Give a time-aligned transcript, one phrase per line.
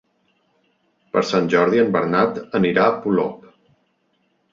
[1.17, 3.45] Per Sant Jordi en Bernat anirà a Polop.